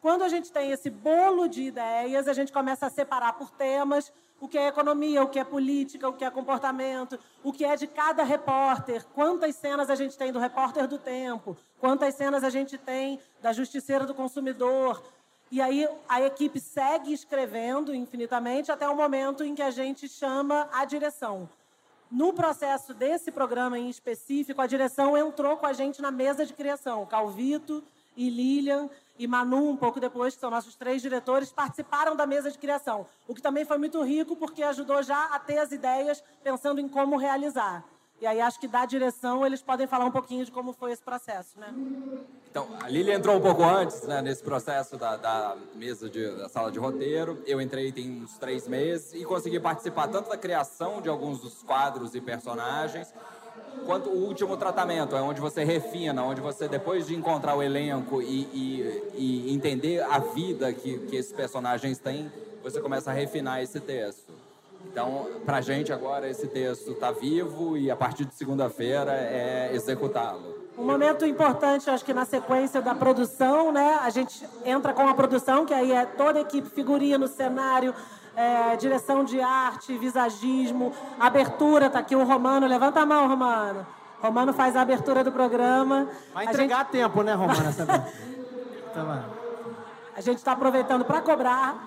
Quando 0.00 0.22
a 0.22 0.28
gente 0.28 0.50
tem 0.50 0.70
esse 0.70 0.88
bolo 0.88 1.46
de 1.46 1.62
ideias, 1.62 2.26
a 2.26 2.32
gente 2.32 2.52
começa 2.52 2.86
a 2.86 2.90
separar 2.90 3.34
por 3.34 3.50
temas 3.50 4.10
o 4.40 4.48
que 4.48 4.56
é 4.56 4.68
economia, 4.68 5.22
o 5.22 5.28
que 5.28 5.38
é 5.38 5.44
política, 5.44 6.08
o 6.08 6.14
que 6.14 6.24
é 6.24 6.30
comportamento, 6.30 7.18
o 7.44 7.52
que 7.52 7.64
é 7.64 7.76
de 7.76 7.86
cada 7.86 8.22
repórter, 8.24 9.04
quantas 9.14 9.54
cenas 9.56 9.90
a 9.90 9.94
gente 9.94 10.16
tem 10.16 10.32
do 10.32 10.38
repórter 10.38 10.88
do 10.88 10.98
tempo, 10.98 11.56
quantas 11.78 12.14
cenas 12.14 12.42
a 12.42 12.48
gente 12.48 12.78
tem 12.78 13.20
da 13.42 13.52
justiceira 13.52 14.06
do 14.06 14.14
consumidor. 14.14 15.02
E 15.50 15.60
aí 15.60 15.86
a 16.08 16.22
equipe 16.22 16.58
segue 16.58 17.12
escrevendo 17.12 17.94
infinitamente 17.94 18.72
até 18.72 18.88
o 18.88 18.96
momento 18.96 19.44
em 19.44 19.54
que 19.54 19.62
a 19.62 19.70
gente 19.70 20.08
chama 20.08 20.66
a 20.72 20.86
direção. 20.86 21.46
No 22.10 22.32
processo 22.32 22.92
desse 22.92 23.30
programa 23.30 23.78
em 23.78 23.88
específico, 23.88 24.60
a 24.60 24.66
direção 24.66 25.16
entrou 25.16 25.56
com 25.56 25.66
a 25.66 25.72
gente 25.72 26.02
na 26.02 26.10
mesa 26.10 26.44
de 26.44 26.52
criação, 26.52 27.06
Calvito 27.06 27.84
e 28.16 28.28
Lilian, 28.28 28.90
e 29.16 29.28
Manu, 29.28 29.70
um 29.70 29.76
pouco 29.76 30.00
depois, 30.00 30.34
que 30.34 30.40
são 30.40 30.50
nossos 30.50 30.74
três 30.74 31.00
diretores, 31.02 31.52
participaram 31.52 32.16
da 32.16 32.26
mesa 32.26 32.50
de 32.50 32.58
criação. 32.58 33.06
O 33.28 33.34
que 33.34 33.40
também 33.40 33.64
foi 33.64 33.78
muito 33.78 34.02
rico, 34.02 34.34
porque 34.34 34.62
ajudou 34.62 35.02
já 35.04 35.26
a 35.26 35.38
ter 35.38 35.58
as 35.58 35.70
ideias, 35.70 36.24
pensando 36.42 36.80
em 36.80 36.88
como 36.88 37.16
realizar. 37.16 37.84
E 38.20 38.26
aí 38.26 38.40
acho 38.40 38.60
que 38.60 38.68
da 38.68 38.84
direção 38.84 39.46
eles 39.46 39.62
podem 39.62 39.86
falar 39.86 40.04
um 40.04 40.10
pouquinho 40.10 40.44
de 40.44 40.50
como 40.50 40.74
foi 40.74 40.92
esse 40.92 41.02
processo, 41.02 41.58
né? 41.58 41.72
Então, 42.50 42.66
a 42.82 42.88
Lili 42.88 43.12
entrou 43.12 43.36
um 43.36 43.40
pouco 43.40 43.62
antes, 43.62 44.02
né, 44.02 44.20
nesse 44.20 44.42
processo 44.42 44.96
da, 44.96 45.16
da 45.16 45.56
mesa 45.74 46.10
de, 46.10 46.28
da 46.36 46.48
sala 46.48 46.70
de 46.70 46.78
roteiro. 46.78 47.42
Eu 47.46 47.60
entrei 47.60 47.92
tem 47.92 48.22
uns 48.22 48.36
três 48.36 48.68
meses 48.68 49.14
e 49.14 49.24
consegui 49.24 49.58
participar 49.58 50.08
tanto 50.08 50.28
da 50.28 50.36
criação 50.36 51.00
de 51.00 51.08
alguns 51.08 51.40
dos 51.40 51.62
quadros 51.62 52.14
e 52.14 52.20
personagens, 52.20 53.14
quanto 53.86 54.10
o 54.10 54.26
último 54.26 54.56
tratamento, 54.56 55.16
é 55.16 55.22
onde 55.22 55.40
você 55.40 55.64
refina, 55.64 56.22
onde 56.22 56.40
você, 56.40 56.68
depois 56.68 57.06
de 57.06 57.14
encontrar 57.14 57.54
o 57.54 57.62
elenco 57.62 58.20
e, 58.20 58.42
e, 58.52 59.12
e 59.14 59.54
entender 59.54 60.02
a 60.02 60.18
vida 60.18 60.72
que, 60.72 60.98
que 61.06 61.16
esses 61.16 61.32
personagens 61.32 61.98
têm, 61.98 62.30
você 62.62 62.80
começa 62.80 63.10
a 63.10 63.14
refinar 63.14 63.62
esse 63.62 63.80
texto. 63.80 64.29
Então, 64.90 65.26
para 65.46 65.58
a 65.58 65.60
gente 65.60 65.92
agora, 65.92 66.28
esse 66.28 66.48
texto 66.48 66.90
está 66.90 67.12
vivo 67.12 67.76
e 67.76 67.90
a 67.90 67.96
partir 67.96 68.24
de 68.24 68.34
segunda-feira 68.34 69.12
é 69.12 69.70
executá-lo. 69.72 70.58
Um 70.76 70.84
momento 70.84 71.24
importante, 71.24 71.88
acho 71.88 72.04
que 72.04 72.12
na 72.12 72.24
sequência 72.24 72.80
da 72.82 72.94
produção, 72.94 73.70
né? 73.70 74.00
A 74.02 74.10
gente 74.10 74.44
entra 74.64 74.92
com 74.92 75.06
a 75.06 75.14
produção, 75.14 75.64
que 75.64 75.72
aí 75.74 75.92
é 75.92 76.04
toda 76.06 76.38
a 76.38 76.42
equipe, 76.42 76.68
figurino, 76.68 77.28
cenário, 77.28 77.94
é, 78.34 78.74
direção 78.76 79.22
de 79.22 79.40
arte, 79.40 79.96
visagismo, 79.96 80.92
abertura, 81.18 81.88
tá 81.88 81.98
aqui 82.00 82.16
o 82.16 82.24
Romano, 82.24 82.66
levanta 82.66 83.00
a 83.00 83.06
mão, 83.06 83.28
Romano. 83.28 83.86
Romano 84.20 84.52
faz 84.52 84.74
a 84.74 84.80
abertura 84.80 85.22
do 85.22 85.30
programa. 85.30 86.08
Vai 86.34 86.46
A 86.46 86.50
entregar 86.50 86.78
gente- 86.78 86.86
a 86.88 86.90
tempo, 86.90 87.22
né, 87.22 87.34
Romana? 87.34 87.68
Essa? 87.68 87.86
Tá 88.92 89.04
bom. 89.04 89.22
A 90.16 90.20
gente 90.20 90.38
está 90.38 90.50
aproveitando 90.52 91.04
para 91.04 91.20
cobrar. 91.20 91.86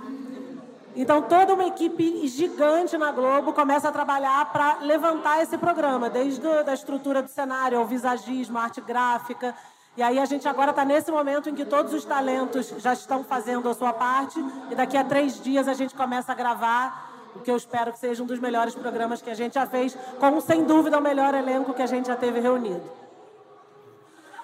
Então, 0.95 1.23
toda 1.23 1.55
uma 1.55 1.65
equipe 1.65 2.27
gigante 2.27 2.97
na 2.97 3.11
Globo 3.11 3.51
começa 3.51 3.89
a 3.89 3.91
trabalhar 3.91 4.45
para 4.51 4.77
levantar 4.81 5.41
esse 5.41 5.57
programa, 5.57 6.09
desde 6.09 6.47
a 6.47 6.73
estrutura 6.73 7.21
do 7.21 7.29
cenário, 7.29 7.79
ao 7.79 7.85
visagismo, 7.85 8.59
arte 8.59 8.79
gráfica. 8.79 9.55
E 9.97 10.03
aí 10.03 10.19
a 10.19 10.25
gente 10.25 10.47
agora 10.47 10.69
está 10.69 10.85
nesse 10.85 11.11
momento 11.11 11.49
em 11.49 11.55
que 11.55 11.65
todos 11.65 11.93
os 11.93 12.05
talentos 12.05 12.73
já 12.77 12.93
estão 12.93 13.23
fazendo 13.23 13.67
a 13.69 13.73
sua 13.73 13.93
parte 13.93 14.39
e 14.71 14.75
daqui 14.75 14.97
a 14.97 15.03
três 15.03 15.41
dias 15.41 15.67
a 15.67 15.73
gente 15.73 15.93
começa 15.93 16.31
a 16.31 16.35
gravar 16.35 17.11
o 17.35 17.39
que 17.39 17.49
eu 17.49 17.57
espero 17.57 17.91
que 17.91 17.99
seja 17.99 18.21
um 18.21 18.25
dos 18.25 18.39
melhores 18.39 18.75
programas 18.75 19.21
que 19.21 19.29
a 19.29 19.35
gente 19.35 19.53
já 19.53 19.65
fez, 19.65 19.97
com 20.19 20.41
sem 20.41 20.63
dúvida 20.63 20.97
o 20.97 21.01
melhor 21.01 21.33
elenco 21.33 21.73
que 21.73 21.81
a 21.81 21.87
gente 21.87 22.07
já 22.07 22.15
teve 22.15 22.39
reunido. 22.39 22.83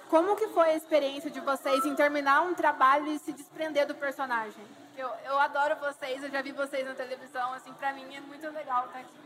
Como 0.10 0.36
que 0.36 0.48
foi 0.48 0.72
a 0.72 0.76
experiência 0.76 1.30
de 1.30 1.40
vocês 1.40 1.86
em 1.86 1.94
terminar 1.94 2.42
um 2.42 2.56
trabalho 2.56 3.08
e 3.08 3.20
se 3.20 3.32
desprender 3.32 3.86
do 3.86 3.94
personagem? 3.94 4.64
Eu, 5.00 5.10
eu 5.24 5.40
adoro 5.40 5.78
vocês, 5.78 6.22
eu 6.22 6.30
já 6.30 6.42
vi 6.42 6.52
vocês 6.52 6.86
na 6.86 6.94
televisão, 6.94 7.54
assim, 7.54 7.72
pra 7.72 7.94
mim 7.94 8.14
é 8.14 8.20
muito 8.20 8.46
legal 8.50 8.86
estar 8.88 9.00
aqui. 9.00 9.18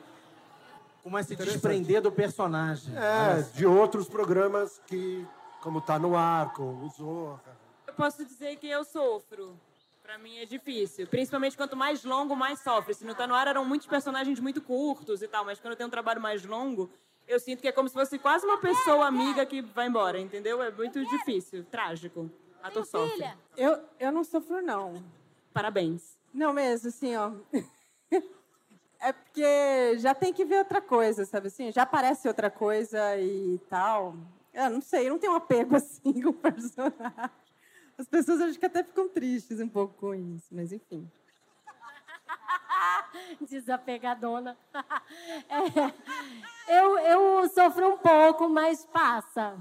Como 1.01 1.17
é 1.17 1.23
se 1.23 1.35
desprender 1.35 1.99
do 1.99 2.11
personagem. 2.11 2.93
É, 2.95 3.41
de 3.41 3.65
outros 3.65 4.07
programas 4.07 4.79
que, 4.85 5.27
como 5.61 5.81
tá 5.81 5.97
no 5.97 6.15
ar, 6.15 6.53
com 6.53 6.75
o 6.75 6.89
Zorra. 6.89 7.57
Eu 7.87 7.93
posso 7.95 8.23
dizer 8.23 8.55
que 8.57 8.67
eu 8.69 8.83
sofro. 8.83 9.59
Pra 10.03 10.19
mim 10.19 10.37
é 10.37 10.45
difícil. 10.45 11.07
Principalmente 11.07 11.57
quanto 11.57 11.75
mais 11.75 12.03
longo, 12.03 12.35
mais 12.35 12.59
sofre. 12.59 12.93
Se 12.93 13.03
no 13.03 13.15
Tá 13.15 13.25
No 13.25 13.33
Ar 13.33 13.47
eram 13.47 13.65
muitos 13.65 13.87
personagens 13.87 14.39
muito 14.39 14.61
curtos 14.61 15.23
e 15.23 15.27
tal, 15.27 15.43
mas 15.43 15.59
quando 15.59 15.75
tem 15.75 15.87
um 15.87 15.89
trabalho 15.89 16.21
mais 16.21 16.45
longo, 16.45 16.87
eu 17.27 17.39
sinto 17.39 17.61
que 17.61 17.67
é 17.67 17.71
como 17.71 17.89
se 17.89 17.95
fosse 17.95 18.19
quase 18.19 18.45
uma 18.45 18.59
pessoa 18.59 19.07
amiga 19.07 19.43
que 19.43 19.63
vai 19.63 19.87
embora, 19.87 20.19
entendeu? 20.19 20.61
É 20.61 20.69
muito 20.69 21.03
difícil, 21.03 21.65
trágico. 21.65 22.29
Ator 22.61 22.85
sofre. 22.85 23.27
Eu, 23.57 23.79
eu 23.99 24.11
não 24.11 24.23
sofro, 24.23 24.61
não. 24.61 25.03
Parabéns. 25.53 26.17
Não 26.33 26.51
mesmo, 26.51 26.89
assim, 26.89 27.15
ó. 27.15 27.31
É 29.05 29.11
porque 29.11 29.97
já 29.97 30.15
tem 30.15 30.31
que 30.31 30.45
ver 30.45 30.59
outra 30.59 30.79
coisa, 30.81 31.25
sabe 31.25 31.47
assim? 31.47 31.73
Já 31.73 31.81
aparece 31.81 32.25
outra 32.25 32.49
coisa 32.49 33.17
e 33.17 33.59
tal. 33.69 34.15
Eu 34.53 34.69
não 34.69 34.79
sei, 34.79 35.07
eu 35.07 35.11
não 35.11 35.19
tenho 35.19 35.33
um 35.33 35.35
apego 35.35 35.75
assim 35.75 36.21
com 36.21 36.29
o 36.29 36.33
personagem. 36.33 37.29
As 37.97 38.07
pessoas 38.07 38.39
acho 38.39 38.57
que 38.57 38.65
até 38.65 38.81
ficam 38.81 39.09
tristes 39.09 39.59
um 39.59 39.67
pouco 39.67 39.93
com 39.95 40.15
isso, 40.15 40.47
mas 40.55 40.71
enfim. 40.71 41.11
Desapegadona. 43.41 44.57
É, 45.49 46.79
eu, 46.79 46.97
eu 46.99 47.49
sofro 47.49 47.95
um 47.95 47.97
pouco, 47.97 48.47
mas 48.47 48.85
passa. 48.85 49.57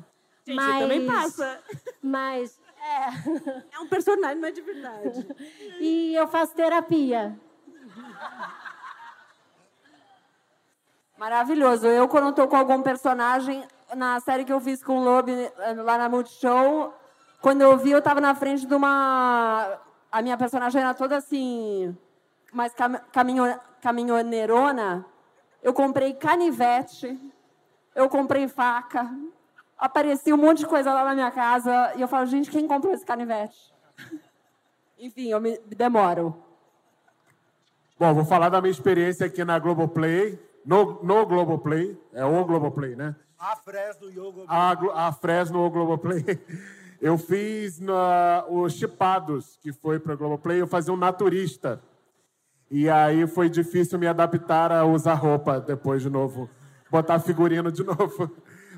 Gente, 0.46 0.56
mas, 0.56 0.78
também 0.78 1.06
passa. 1.06 1.64
Mas. 2.00 2.60
É. 2.82 3.76
É 3.76 3.78
um 3.78 3.86
personagem, 3.86 4.44
é 4.44 4.50
de 4.50 4.60
verdade. 4.60 5.26
e 5.80 6.14
eu 6.14 6.26
faço 6.26 6.54
terapia. 6.54 7.38
Maravilhoso. 11.16 11.86
Eu, 11.86 12.08
quando 12.08 12.30
estou 12.30 12.48
com 12.48 12.56
algum 12.56 12.82
personagem, 12.82 13.64
na 13.94 14.18
série 14.18 14.44
que 14.44 14.52
eu 14.52 14.60
fiz 14.60 14.82
com 14.82 14.98
o 14.98 15.04
Lobe 15.04 15.32
lá 15.84 15.96
na 15.96 16.08
Multishow, 16.08 16.92
quando 17.40 17.60
eu 17.60 17.76
vi, 17.76 17.92
eu 17.92 17.98
estava 17.98 18.20
na 18.20 18.34
frente 18.34 18.66
de 18.66 18.74
uma. 18.74 19.78
A 20.10 20.20
minha 20.20 20.36
personagem 20.36 20.80
era 20.80 20.92
toda 20.94 21.16
assim, 21.16 21.96
mais 22.52 22.74
cam... 22.74 23.00
caminho... 23.12 23.60
caminhoneirona. 23.80 25.06
Eu 25.62 25.72
comprei 25.72 26.14
canivete, 26.14 27.18
eu 27.94 28.08
comprei 28.08 28.48
faca, 28.48 29.08
aparecia 29.82 30.34
um 30.34 30.38
monte 30.38 30.58
de 30.58 30.66
coisa 30.66 30.92
lá 30.94 31.04
na 31.04 31.14
minha 31.14 31.30
casa, 31.30 31.92
e 31.96 32.00
eu 32.00 32.08
falo, 32.08 32.24
gente, 32.26 32.50
quem 32.50 32.66
comprou 32.68 32.92
esse 32.94 33.04
canivete? 33.04 33.74
Enfim, 34.98 35.28
eu 35.28 35.40
me 35.40 35.58
demoro. 35.66 36.36
Bom, 37.98 38.14
vou 38.14 38.24
falar 38.24 38.48
da 38.48 38.60
minha 38.60 38.70
experiência 38.70 39.26
aqui 39.26 39.44
na 39.44 39.58
Globoplay, 39.58 40.38
no, 40.64 41.02
no 41.02 41.26
Globoplay, 41.26 41.98
é 42.12 42.24
o 42.24 42.44
Globoplay, 42.44 42.94
né? 42.96 43.14
A 43.38 43.56
Fresno 43.56 44.08
Yoga. 44.08 44.44
A, 44.46 44.74
Glo- 44.74 44.92
a 44.92 45.10
Fresno 45.12 45.64
o 45.66 45.70
Globoplay. 45.70 46.24
Eu 47.00 47.18
fiz 47.18 47.80
na, 47.80 48.44
os 48.48 48.74
Chipados, 48.74 49.58
que 49.60 49.72
foi 49.72 49.98
para 49.98 50.14
o 50.14 50.16
Globoplay, 50.16 50.60
eu 50.60 50.68
fazia 50.68 50.94
um 50.94 50.96
naturista. 50.96 51.82
E 52.70 52.88
aí 52.88 53.26
foi 53.26 53.48
difícil 53.48 53.98
me 53.98 54.06
adaptar 54.06 54.70
a 54.70 54.84
usar 54.84 55.14
roupa 55.14 55.58
depois 55.58 56.00
de 56.00 56.08
novo, 56.08 56.48
botar 56.88 57.18
figurino 57.18 57.72
de 57.72 57.82
novo. 57.84 58.30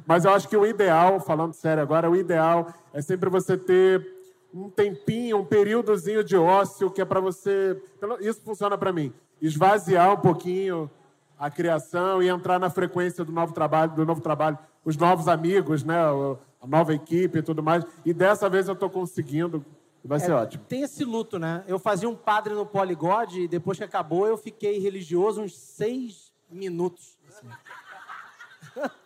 Mas 0.06 0.24
eu 0.24 0.32
acho 0.32 0.48
que 0.48 0.56
o 0.56 0.66
ideal, 0.66 1.18
falando 1.20 1.54
sério 1.54 1.82
agora, 1.82 2.10
o 2.10 2.16
ideal 2.16 2.72
é 2.92 3.00
sempre 3.00 3.30
você 3.30 3.56
ter 3.56 4.14
um 4.52 4.68
tempinho, 4.70 5.38
um 5.38 5.44
períodozinho 5.44 6.22
de 6.22 6.36
ócio 6.36 6.90
que 6.90 7.00
é 7.00 7.04
para 7.04 7.20
você. 7.20 7.80
Isso 8.20 8.40
funciona 8.42 8.76
para 8.78 8.92
mim. 8.92 9.12
Esvaziar 9.40 10.12
um 10.12 10.16
pouquinho 10.16 10.90
a 11.38 11.50
criação 11.50 12.22
e 12.22 12.28
entrar 12.28 12.58
na 12.60 12.70
frequência 12.70 13.24
do 13.24 13.32
novo 13.32 13.52
trabalho, 13.52 13.92
do 13.92 14.06
novo 14.06 14.20
trabalho, 14.20 14.58
os 14.84 14.96
novos 14.96 15.26
amigos, 15.26 15.82
né, 15.82 15.98
a 15.98 16.66
nova 16.66 16.94
equipe 16.94 17.38
e 17.38 17.42
tudo 17.42 17.62
mais. 17.62 17.84
E 18.04 18.14
dessa 18.14 18.48
vez 18.48 18.68
eu 18.68 18.74
estou 18.74 18.88
conseguindo. 18.88 19.64
Vai 20.04 20.20
ser 20.20 20.32
É, 20.32 20.34
ótimo. 20.34 20.64
Tem 20.68 20.82
esse 20.82 21.02
luto, 21.02 21.38
né? 21.38 21.64
Eu 21.66 21.78
fazia 21.78 22.06
um 22.08 22.14
padre 22.14 22.52
no 22.52 22.66
Poligode 22.66 23.40
e 23.40 23.48
depois 23.48 23.78
que 23.78 23.84
acabou 23.84 24.26
eu 24.26 24.36
fiquei 24.36 24.78
religioso 24.78 25.40
uns 25.40 25.56
seis 25.56 26.30
minutos. 26.50 27.18
assim. 27.26 27.48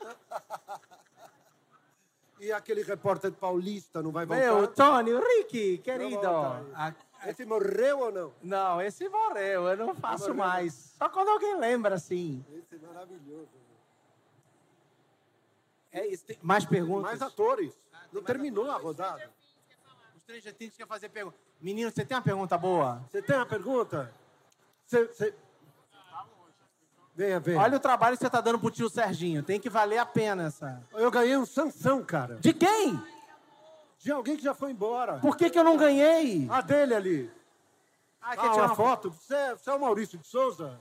E 2.41 2.53
aquele 2.53 2.83
repórter 2.83 3.33
paulista 3.33 4.03
não 4.03 4.13
vai 4.13 4.25
voltar? 4.25 4.43
Meu, 4.43 4.69
Tony, 4.69 5.13
o 5.13 5.21
Ricky, 5.21 5.79
querido. 5.79 6.27
a- 6.27 6.95
Esse 7.27 7.45
morreu 7.45 7.99
ou 7.99 8.13
não? 8.13 8.33
Não, 8.43 8.81
esse 8.81 9.09
morreu, 9.09 9.67
eu 9.69 9.77
não 9.77 9.95
faço 9.95 10.33
mais. 10.35 10.95
Só 10.97 11.09
quando 11.09 11.29
alguém 11.31 11.59
lembra, 11.59 11.97
assim. 11.97 12.45
Esse 12.55 12.77
é 12.77 12.87
maravilhoso. 12.87 13.49
É 15.91 16.07
isso. 16.07 16.25
Tem 16.25 16.39
mais 16.43 16.65
perguntas? 16.65 17.03
Mais 17.03 17.23
atores. 17.23 17.73
Não 18.13 18.23
terminou 18.23 18.71
a 18.71 18.77
rodada. 18.77 19.31
Os 20.17 20.23
três 20.23 20.45
já 20.45 20.53
tem 20.53 20.71
que 20.71 20.87
fazer 20.87 21.09
pergunta. 21.09 21.37
Menino, 21.61 21.91
você 21.91 22.05
tem 22.05 22.17
uma 22.17 22.23
pergunta 22.23 22.57
boa? 22.57 23.03
Você 23.11 23.21
tem 23.21 23.35
uma 23.35 23.47
pergunta? 23.47 24.13
Você, 24.87 25.07
você... 25.07 25.35
Venha, 27.19 27.41
venha. 27.41 27.61
Olha 27.61 27.77
o 27.77 27.81
trabalho 27.81 28.17
que 28.17 28.23
você 28.23 28.31
tá 28.31 28.41
dando 28.41 28.61
pro 28.61 28.71
tio 28.71 28.89
Serginho. 28.89 29.43
Tem 29.43 29.59
que 29.59 29.69
valer 29.69 29.99
a 29.99 30.07
pena 30.07 30.45
essa. 30.47 30.81
Eu 30.93 31.11
ganhei 31.11 31.37
um 31.37 31.45
Sansão, 31.45 32.01
cara. 32.05 32.37
De 32.37 32.53
quem? 32.53 32.97
De 33.99 34.13
alguém 34.13 34.37
que 34.37 34.43
já 34.45 34.55
foi 34.55 34.71
embora. 34.71 35.19
Por 35.19 35.37
que, 35.37 35.51
que 35.51 35.59
eu 35.59 35.65
não 35.65 35.77
ganhei? 35.77 36.47
A 36.49 36.61
dele 36.61 36.95
ali. 36.95 37.33
Ah, 38.23 38.31
Ah, 38.31 38.37
quer 38.37 38.51
tirar 38.53 38.67
uma 38.67 38.77
foto? 38.77 39.11
Você, 39.11 39.35
é- 39.35 39.57
você 39.57 39.69
é 39.69 39.75
o 39.75 39.81
Maurício 39.81 40.17
de 40.17 40.29
Souza? 40.29 40.79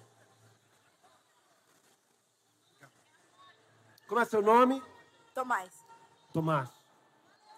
Como 4.08 4.22
é 4.22 4.26
seu 4.26 4.44
nome? 4.44 4.84
Tomás. 5.34 5.72
Tomás. 6.32 6.70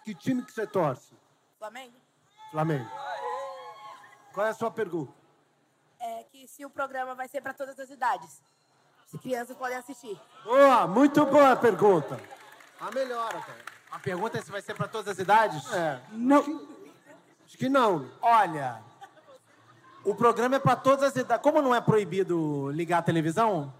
Que 0.04 0.14
time 0.14 0.42
que 0.42 0.52
você 0.52 0.66
torce? 0.66 1.12
Flamengo? 1.58 1.96
Flamengo. 2.50 2.88
Qual 4.32 4.46
é 4.46 4.48
a 4.50 4.54
sua 4.54 4.70
pergunta? 4.70 5.12
É 5.98 6.24
que 6.24 6.48
se 6.48 6.64
o 6.64 6.70
programa 6.70 7.14
vai 7.14 7.28
ser 7.28 7.42
para 7.42 7.52
todas 7.52 7.78
as 7.78 7.90
idades. 7.90 8.42
Se 9.10 9.18
crianças 9.18 9.56
podem 9.56 9.76
assistir. 9.76 10.16
Boa, 10.44 10.86
muito 10.86 11.26
boa 11.26 11.50
a 11.50 11.56
pergunta. 11.56 12.16
A 12.80 12.92
melhor, 12.92 13.28
cara. 13.28 13.58
A 13.90 13.98
pergunta 13.98 14.38
é 14.38 14.40
se 14.40 14.52
vai 14.52 14.62
ser 14.62 14.74
para 14.74 14.86
todas 14.86 15.08
as 15.08 15.18
idades? 15.18 15.68
É. 15.72 16.00
Não. 16.12 16.38
Acho 17.44 17.58
que 17.58 17.68
não. 17.68 18.06
Olha, 18.22 18.80
o 20.04 20.14
programa 20.14 20.54
é 20.54 20.58
para 20.60 20.76
todas 20.76 21.02
as 21.02 21.16
idades. 21.16 21.42
Como 21.42 21.60
não 21.60 21.74
é 21.74 21.80
proibido 21.80 22.70
ligar 22.70 22.98
a 22.98 23.02
televisão, 23.02 23.74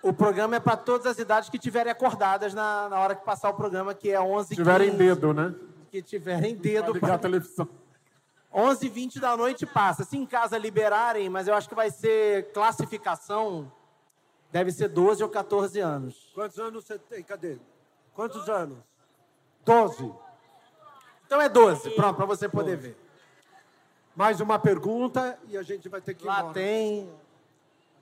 o 0.00 0.12
programa 0.12 0.54
é 0.54 0.60
para 0.60 0.76
todas 0.76 1.08
as 1.08 1.18
idades 1.18 1.50
que 1.50 1.58
tiverem 1.58 1.90
acordadas 1.90 2.54
na, 2.54 2.88
na 2.88 3.00
hora 3.00 3.16
que 3.16 3.24
passar 3.24 3.50
o 3.50 3.54
programa, 3.54 3.92
que 3.94 4.12
é 4.12 4.20
11 4.20 4.50
Se 4.50 4.54
tiverem 4.54 4.90
15, 4.92 4.96
dedo, 4.96 5.34
né? 5.34 5.52
Que 5.90 6.00
tiverem 6.00 6.54
dedo. 6.54 6.92
ligar 6.92 7.14
a 7.14 7.18
televisão. 7.18 7.68
11 8.54 8.86
h 8.86 8.94
20 8.94 9.18
da 9.18 9.36
noite 9.36 9.66
passa. 9.66 10.04
Se 10.04 10.16
em 10.16 10.24
casa 10.24 10.56
liberarem, 10.56 11.28
mas 11.28 11.48
eu 11.48 11.54
acho 11.54 11.68
que 11.68 11.74
vai 11.74 11.90
ser 11.90 12.52
classificação, 12.52 13.72
deve 14.50 14.72
ser 14.72 14.88
12 14.88 15.22
ou 15.22 15.28
14 15.28 15.80
anos. 15.80 16.30
Quantos 16.34 16.58
anos 16.58 16.84
você 16.84 16.98
tem? 16.98 17.22
Cadê? 17.22 17.58
Quantos 18.14 18.48
anos? 18.48 18.78
12. 19.64 20.12
Então 21.26 21.40
é 21.40 21.48
12, 21.48 21.90
pronto, 21.90 22.16
para 22.16 22.24
você 22.26 22.48
poder 22.48 22.76
ver. 22.76 22.96
Mais 24.16 24.40
uma 24.40 24.58
pergunta 24.58 25.38
e 25.48 25.56
a 25.56 25.62
gente 25.62 25.88
vai 25.88 26.00
ter 26.00 26.14
que 26.14 26.24
ir 26.24 26.26
Lá 26.26 26.38
embora. 26.40 26.54
tem. 26.54 27.12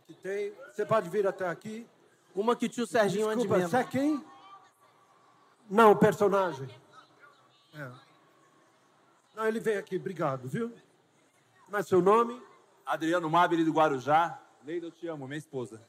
Aqui 0.04 0.14
tem. 0.14 0.52
Você 0.72 0.86
pode 0.86 1.10
vir 1.10 1.26
até 1.26 1.46
aqui. 1.48 1.86
Uma 2.34 2.54
que 2.54 2.66
o 2.66 2.68
tio 2.68 2.86
Serginho 2.86 3.26
ande 3.26 3.38
Desculpa, 3.38 3.56
mesmo. 3.58 3.70
você 3.70 3.76
é 3.78 3.84
quem? 3.84 4.24
Não, 5.68 5.90
o 5.92 5.96
personagem. 5.96 6.68
É. 7.74 7.90
Não, 9.34 9.46
ele 9.46 9.58
vem 9.60 9.76
aqui, 9.76 9.96
obrigado, 9.96 10.48
viu? 10.48 10.72
Como 11.64 11.76
é 11.76 11.82
seu 11.82 12.00
nome? 12.00 12.40
Adriano 12.86 13.28
Mabili 13.28 13.64
do 13.64 13.72
Guarujá. 13.72 14.38
Leida, 14.64 14.86
eu 14.86 14.90
te 14.92 15.06
amo, 15.08 15.26
minha 15.26 15.36
esposa. 15.38 15.80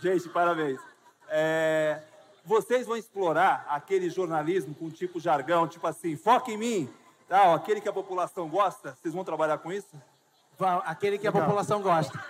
Gente, 0.00 0.28
parabéns. 0.28 0.80
É, 1.28 2.00
vocês 2.44 2.86
vão 2.86 2.96
explorar 2.96 3.66
aquele 3.68 4.08
jornalismo 4.08 4.74
com 4.74 4.88
tipo 4.88 5.18
jargão, 5.18 5.66
tipo 5.66 5.86
assim, 5.86 6.16
foca 6.16 6.50
em 6.50 6.56
mim, 6.56 6.90
tal, 7.28 7.54
aquele 7.54 7.80
que 7.80 7.88
a 7.88 7.92
população 7.92 8.48
gosta. 8.48 8.94
Vocês 8.94 9.12
vão 9.12 9.24
trabalhar 9.24 9.58
com 9.58 9.72
isso? 9.72 10.00
Aquele 10.84 11.18
que 11.18 11.26
a 11.26 11.30
Legal. 11.30 11.46
população 11.46 11.82
gosta. 11.82 12.24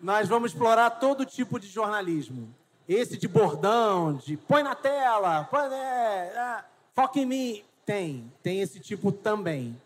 Nós 0.00 0.28
vamos 0.28 0.52
explorar 0.52 0.90
todo 0.90 1.24
tipo 1.24 1.58
de 1.58 1.66
jornalismo. 1.68 2.54
Esse 2.88 3.16
de 3.16 3.28
bordão, 3.28 4.14
de 4.14 4.36
põe 4.36 4.62
na 4.62 4.74
tela, 4.74 5.44
põe, 5.44 5.72
é, 5.72 6.34
ah, 6.36 6.64
foca 6.94 7.18
em 7.20 7.26
mim. 7.26 7.64
Tem, 7.84 8.32
tem 8.42 8.60
esse 8.60 8.80
tipo 8.80 9.10
também. 9.10 9.80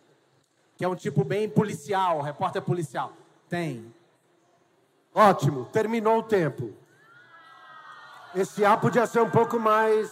Que 0.76 0.84
é 0.84 0.88
um 0.88 0.94
tipo 0.94 1.24
bem 1.24 1.48
policial, 1.48 2.20
repórter 2.20 2.62
policial. 2.62 3.12
Tem. 3.48 3.92
Ótimo, 5.14 5.66
terminou 5.66 6.18
o 6.18 6.22
tempo. 6.22 6.74
Esse 8.34 8.64
A 8.64 8.76
podia 8.76 9.06
ser 9.06 9.20
um 9.20 9.30
pouco 9.30 9.58
mais. 9.58 10.10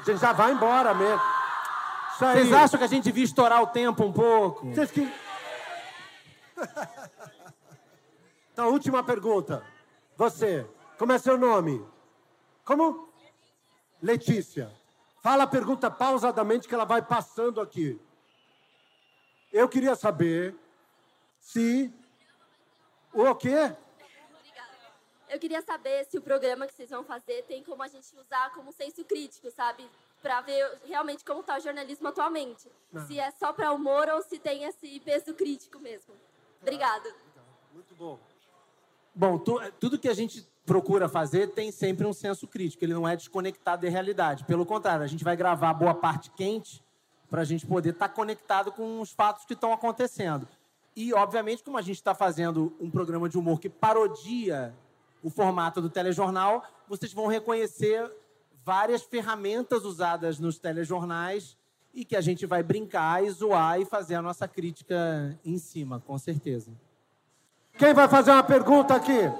A 0.00 0.02
gente 0.02 0.20
já 0.20 0.32
vai 0.32 0.52
embora 0.52 0.92
mesmo. 0.92 1.22
Isso 2.12 2.24
aí. 2.24 2.40
Vocês 2.40 2.52
acham 2.52 2.78
que 2.78 2.84
a 2.84 2.88
gente 2.88 3.04
devia 3.04 3.24
estourar 3.24 3.62
o 3.62 3.66
tempo 3.68 4.04
um 4.04 4.12
pouco? 4.12 4.66
Vocês 4.66 4.90
que... 4.90 5.10
então, 8.52 8.70
última 8.70 9.02
pergunta. 9.02 9.64
Você, 10.16 10.68
como 10.98 11.12
é 11.12 11.18
seu 11.18 11.38
nome? 11.38 11.84
Como? 12.64 13.08
Letícia. 14.02 14.70
Fala 15.22 15.44
a 15.44 15.46
pergunta 15.46 15.90
pausadamente 15.90 16.68
que 16.68 16.74
ela 16.74 16.84
vai 16.84 17.00
passando 17.00 17.60
aqui. 17.60 17.98
Eu 19.50 19.68
queria 19.68 19.94
saber 19.94 20.54
se. 21.40 21.90
O 23.12 23.34
quê? 23.34 23.74
Eu 25.34 25.40
queria 25.40 25.60
saber 25.62 26.04
se 26.04 26.16
o 26.16 26.22
programa 26.22 26.64
que 26.64 26.72
vocês 26.74 26.90
vão 26.90 27.02
fazer 27.02 27.42
tem 27.48 27.64
como 27.64 27.82
a 27.82 27.88
gente 27.88 28.06
usar 28.16 28.52
como 28.54 28.70
senso 28.72 29.04
crítico, 29.04 29.50
sabe? 29.50 29.84
Pra 30.22 30.40
ver 30.40 30.78
realmente 30.86 31.24
como 31.24 31.42
tá 31.42 31.56
o 31.56 31.60
jornalismo 31.60 32.06
atualmente. 32.06 32.68
Ah. 32.94 33.00
Se 33.00 33.18
é 33.18 33.32
só 33.32 33.52
pra 33.52 33.72
humor 33.72 34.08
ou 34.10 34.22
se 34.22 34.38
tem 34.38 34.62
esse 34.62 35.00
peso 35.00 35.34
crítico 35.34 35.80
mesmo. 35.80 36.14
Obrigada. 36.62 37.12
Muito 37.74 37.94
bom. 37.96 38.16
Bom, 39.12 39.36
tu- 39.38 39.60
tudo 39.80 39.98
que 39.98 40.08
a 40.08 40.14
gente 40.14 40.46
procura 40.64 41.08
fazer 41.08 41.48
tem 41.48 41.72
sempre 41.72 42.06
um 42.06 42.12
senso 42.12 42.46
crítico. 42.46 42.84
Ele 42.84 42.94
não 42.94 43.06
é 43.08 43.16
desconectado 43.16 43.82
da 43.82 43.88
realidade. 43.88 44.44
Pelo 44.44 44.64
contrário, 44.64 45.02
a 45.04 45.08
gente 45.08 45.24
vai 45.24 45.36
gravar 45.36 45.74
boa 45.74 45.94
parte 45.94 46.30
quente 46.30 46.80
para 47.28 47.42
a 47.42 47.44
gente 47.44 47.66
poder 47.66 47.90
estar 47.90 48.08
conectado 48.08 48.70
com 48.70 49.00
os 49.00 49.10
fatos 49.10 49.44
que 49.44 49.54
estão 49.54 49.72
acontecendo. 49.72 50.46
E, 50.94 51.12
obviamente, 51.12 51.64
como 51.64 51.76
a 51.76 51.82
gente 51.82 51.96
está 51.96 52.14
fazendo 52.14 52.72
um 52.80 52.88
programa 52.88 53.28
de 53.28 53.36
humor 53.36 53.58
que 53.58 53.68
parodia 53.68 54.72
o 55.24 55.30
formato 55.30 55.80
do 55.80 55.88
telejornal, 55.88 56.62
vocês 56.86 57.10
vão 57.14 57.26
reconhecer 57.26 58.12
várias 58.62 59.02
ferramentas 59.02 59.82
usadas 59.82 60.38
nos 60.38 60.58
telejornais 60.58 61.56
e 61.94 62.04
que 62.04 62.14
a 62.14 62.20
gente 62.20 62.44
vai 62.44 62.62
brincar 62.62 63.24
e 63.24 63.30
zoar 63.30 63.80
e 63.80 63.86
fazer 63.86 64.16
a 64.16 64.22
nossa 64.22 64.46
crítica 64.46 65.38
em 65.42 65.56
cima, 65.56 65.98
com 66.06 66.18
certeza. 66.18 66.70
Quem 67.78 67.94
vai 67.94 68.06
fazer 68.06 68.32
uma 68.32 68.42
pergunta 68.42 68.94
aqui? 68.94 69.32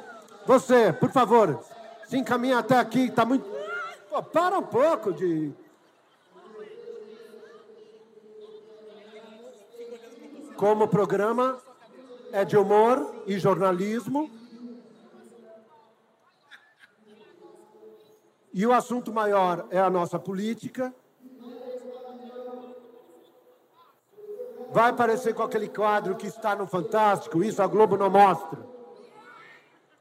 Você, 0.46 0.90
por 0.90 1.10
favor, 1.12 1.62
se 2.06 2.16
encaminha 2.16 2.58
até 2.58 2.78
aqui, 2.78 3.10
tá 3.10 3.26
muito. 3.26 3.44
Pô, 4.08 4.22
para 4.22 4.58
um 4.58 4.62
pouco 4.62 5.12
de. 5.12 5.52
Como 10.56 10.84
o 10.84 10.88
programa 10.88 11.58
é 12.32 12.42
de 12.42 12.56
humor 12.56 13.22
e 13.26 13.38
jornalismo. 13.38 14.43
E 18.56 18.64
o 18.64 18.72
assunto 18.72 19.12
maior 19.12 19.66
é 19.68 19.80
a 19.80 19.90
nossa 19.90 20.16
política. 20.16 20.94
Vai 24.70 24.92
parecer 24.92 25.34
com 25.34 25.42
aquele 25.42 25.68
quadro 25.68 26.14
que 26.14 26.28
está 26.28 26.54
no 26.54 26.64
Fantástico, 26.64 27.42
isso 27.42 27.60
a 27.60 27.66
Globo 27.66 27.96
não 27.96 28.08
mostra. 28.08 28.60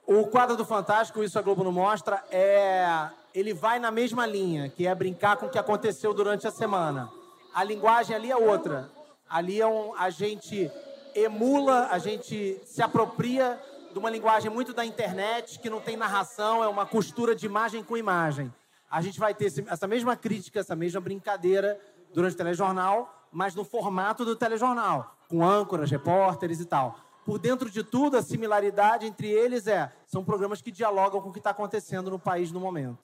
O 0.05 0.27
quadro 0.27 0.55
do 0.55 0.63
Fantástico, 0.63 1.23
isso 1.23 1.39
a 1.39 1.41
Globo 1.41 1.63
não 1.63 1.71
mostra, 1.71 2.23
é. 2.29 3.09
Ele 3.33 3.55
vai 3.55 3.79
na 3.79 3.89
mesma 3.89 4.27
linha, 4.27 4.69
que 4.69 4.85
é 4.85 4.93
brincar 4.93 5.37
com 5.37 5.47
o 5.47 5.49
que 5.49 5.57
aconteceu 5.57 6.13
durante 6.13 6.45
a 6.47 6.51
semana. 6.51 7.09
A 7.55 7.63
linguagem 7.63 8.15
ali 8.15 8.29
é 8.29 8.37
outra. 8.37 8.91
Ali 9.27 9.59
é 9.59 9.65
um, 9.65 9.95
a 9.95 10.11
gente 10.11 10.71
emula, 11.15 11.87
a 11.89 11.97
gente 11.97 12.61
se 12.65 12.83
apropria 12.83 13.59
de 13.93 13.99
uma 13.99 14.09
linguagem 14.09 14.49
muito 14.49 14.73
da 14.73 14.83
internet, 14.83 15.59
que 15.59 15.69
não 15.69 15.79
tem 15.79 15.95
narração, 15.95 16.63
é 16.63 16.67
uma 16.67 16.85
costura 16.85 17.35
de 17.35 17.45
imagem 17.45 17.83
com 17.83 17.95
imagem. 17.95 18.51
A 18.89 19.01
gente 19.01 19.19
vai 19.19 19.33
ter 19.35 19.45
esse- 19.45 19.63
essa 19.67 19.87
mesma 19.87 20.15
crítica, 20.15 20.59
essa 20.59 20.75
mesma 20.75 20.99
brincadeira 20.99 21.79
durante 22.11 22.33
o 22.33 22.37
telejornal, 22.37 23.27
mas 23.31 23.53
no 23.53 23.63
formato 23.63 24.25
do 24.25 24.35
telejornal, 24.35 25.15
com 25.29 25.45
âncoras, 25.45 25.91
repórteres 25.91 26.59
e 26.59 26.65
tal. 26.65 26.97
Por 27.23 27.37
dentro 27.37 27.69
de 27.69 27.83
tudo, 27.83 28.17
a 28.17 28.21
similaridade 28.23 29.05
entre 29.05 29.27
eles 29.29 29.67
é 29.67 29.93
são 30.07 30.25
programas 30.25 30.61
que 30.61 30.71
dialogam 30.71 31.21
com 31.21 31.29
o 31.29 31.31
que 31.31 31.39
está 31.39 31.51
acontecendo 31.51 32.09
no 32.09 32.19
país 32.19 32.51
no 32.51 32.59
momento. 32.59 32.97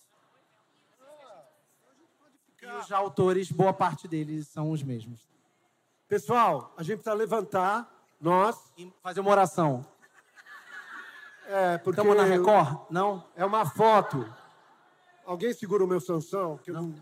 E 2.61 2.65
os 2.65 2.91
autores, 2.91 3.51
boa 3.51 3.73
parte 3.73 4.07
deles 4.07 4.47
são 4.47 4.71
os 4.71 4.83
mesmos. 4.83 5.21
Pessoal, 6.07 6.73
a 6.75 6.83
gente 6.83 6.97
precisa 6.97 7.13
levantar, 7.15 7.89
nós. 8.19 8.71
E 8.77 8.91
fazer 9.01 9.21
uma 9.21 9.31
oração. 9.31 9.85
É, 11.51 11.79
porque. 11.79 11.99
Estamos 11.99 12.15
na 12.15 12.23
Record? 12.23 12.77
Não? 12.91 13.23
É 13.35 13.43
uma 13.43 13.65
foto. 13.65 14.23
Alguém 15.25 15.51
segura 15.51 15.83
o 15.83 15.87
meu 15.87 15.99
Sansão? 15.99 16.59
Não... 16.67 16.93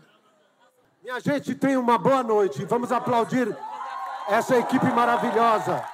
Minha 1.02 1.20
gente, 1.20 1.54
tenha 1.54 1.78
uma 1.78 1.98
boa 1.98 2.22
noite. 2.22 2.64
Vamos 2.64 2.90
aplaudir 2.90 3.54
essa 4.26 4.56
equipe 4.56 4.86
maravilhosa. 4.86 5.84